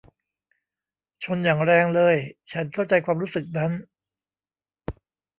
[1.23, 2.15] ชนอย่างแรงเลย
[2.51, 3.71] ฉันเข้าใจความรู้สึกนั้น